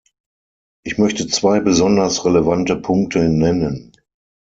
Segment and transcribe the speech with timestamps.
[0.83, 3.91] Ich möchte zwei besonders relevante Punkte nennen.